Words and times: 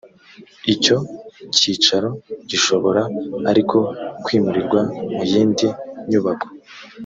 icyo 0.73 0.97
cyicaro 1.57 2.09
gishobora 2.49 3.01
ariko 3.51 3.77
kwimurirwa 4.23 4.79
mu 5.15 5.19
yindi 5.31 5.67
nyubako 6.09 6.47